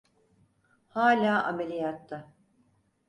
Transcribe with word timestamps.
Hala 0.87 1.43
ameliyatta. 1.45 2.27